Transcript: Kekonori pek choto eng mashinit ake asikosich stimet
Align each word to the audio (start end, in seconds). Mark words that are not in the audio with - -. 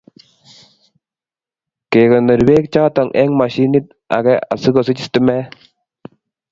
Kekonori 1.91 2.45
pek 2.49 2.65
choto 2.73 3.03
eng 3.21 3.31
mashinit 3.39 3.85
ake 4.17 4.33
asikosich 4.53 5.01
stimet 5.05 5.47